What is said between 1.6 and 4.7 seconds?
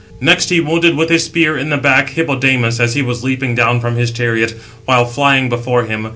the back, Hippodamas, as he was leaping down from his chariot,